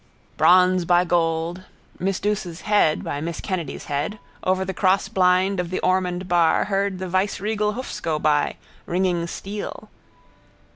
[0.35, 1.61] Bronze by gold,
[1.99, 6.97] miss Douce's head by miss Kennedy's head, over the crossblind of the Ormond bar heard
[6.97, 8.55] the viceregal hoofs go by,
[8.87, 9.91] ringing steel.